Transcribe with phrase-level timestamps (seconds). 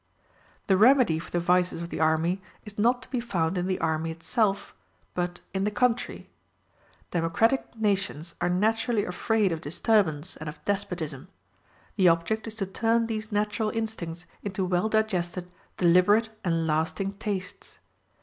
[0.65, 3.77] The remedy for the vices of the army is not to be found in the
[3.77, 4.73] army itself,
[5.13, 6.27] but in the country.
[7.11, 11.27] Democratic nations are naturally afraid of disturbance and of despotism;
[11.97, 17.77] the object is to turn these natural instincts into well digested, deliberate, and lasting tastes.